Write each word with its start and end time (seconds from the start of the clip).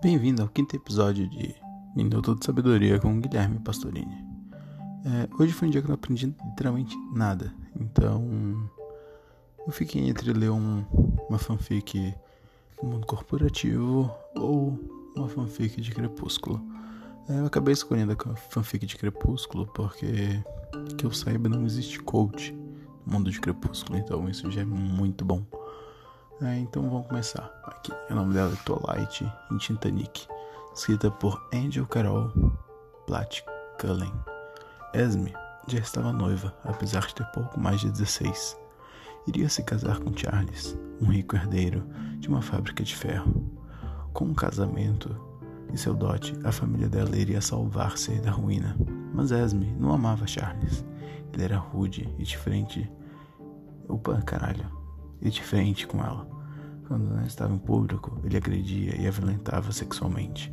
Bem-vindo 0.00 0.42
ao 0.42 0.48
quinto 0.48 0.76
episódio 0.76 1.28
de 1.28 1.56
Minuto 1.96 2.36
de 2.36 2.46
Sabedoria 2.46 3.00
com 3.00 3.20
Guilherme 3.20 3.58
Pastorini. 3.58 4.24
É, 5.04 5.42
hoje 5.42 5.52
foi 5.52 5.66
um 5.66 5.70
dia 5.72 5.80
que 5.80 5.86
eu 5.86 5.88
não 5.88 5.96
aprendi 5.96 6.26
literalmente 6.26 6.96
nada, 7.12 7.52
então 7.74 8.70
eu 9.66 9.72
fiquei 9.72 10.08
entre 10.08 10.32
ler 10.32 10.50
um, 10.50 10.84
uma 11.28 11.36
fanfic 11.36 12.14
do 12.80 12.86
mundo 12.86 13.08
corporativo 13.08 14.08
ou 14.36 14.78
uma 15.16 15.28
fanfic 15.28 15.80
de 15.80 15.90
Crepúsculo. 15.90 16.64
É, 17.28 17.40
eu 17.40 17.46
acabei 17.46 17.72
escolhendo 17.72 18.12
a 18.12 18.36
fanfic 18.36 18.86
de 18.86 18.96
Crepúsculo 18.96 19.66
porque, 19.66 20.40
que 20.96 21.06
eu 21.06 21.10
saiba, 21.10 21.48
não 21.48 21.66
existe 21.66 21.98
coach 21.98 22.52
no 23.04 23.14
mundo 23.14 23.32
de 23.32 23.40
Crepúsculo, 23.40 23.98
então 23.98 24.28
isso 24.28 24.48
já 24.48 24.60
é 24.60 24.64
muito 24.64 25.24
bom. 25.24 25.44
É, 26.40 26.56
então 26.56 26.88
vamos 26.88 27.08
começar. 27.08 27.50
Aqui, 27.64 27.92
o 28.08 28.14
nome 28.14 28.32
dela 28.32 28.52
é 28.52 28.64
Twilight 28.64 29.28
em 29.50 29.56
Titanic, 29.56 30.28
escrita 30.72 31.10
por 31.10 31.48
Angel 31.52 31.84
Carol 31.84 32.30
Platt 33.08 33.44
Cullen. 33.80 34.12
Esme 34.94 35.34
já 35.66 35.80
estava 35.80 36.12
noiva, 36.12 36.54
apesar 36.62 37.04
de 37.08 37.16
ter 37.16 37.26
pouco 37.32 37.58
mais 37.58 37.80
de 37.80 37.90
16. 37.90 38.56
Iria 39.26 39.48
se 39.48 39.64
casar 39.64 39.98
com 39.98 40.16
Charles, 40.16 40.78
um 41.00 41.06
rico 41.06 41.34
herdeiro 41.34 41.84
de 42.20 42.28
uma 42.28 42.40
fábrica 42.40 42.84
de 42.84 42.94
ferro. 42.94 43.52
Com 44.12 44.26
um 44.26 44.34
casamento 44.34 45.20
e 45.72 45.76
seu 45.76 45.92
dote, 45.92 46.38
a 46.44 46.52
família 46.52 46.88
dela 46.88 47.16
iria 47.16 47.40
salvar-se 47.40 48.12
da 48.20 48.30
ruína. 48.30 48.76
Mas 49.12 49.32
Esme 49.32 49.74
não 49.76 49.92
amava 49.92 50.24
Charles. 50.24 50.84
Ele 51.32 51.42
era 51.42 51.58
rude 51.58 52.08
e 52.16 52.22
diferente. 52.22 52.88
Opa, 53.88 54.22
caralho 54.22 54.77
e 55.20 55.30
diferente 55.30 55.86
com 55.86 56.02
ela. 56.02 56.26
Quando 56.86 57.14
não 57.14 57.24
estava 57.24 57.52
em 57.52 57.58
público, 57.58 58.20
ele 58.24 58.36
agredia 58.36 58.96
e 59.00 59.06
a 59.06 59.10
violentava 59.10 59.72
sexualmente. 59.72 60.52